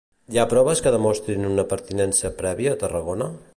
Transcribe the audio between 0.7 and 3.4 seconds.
que demostrin una pertinença prèvia a Tarragona?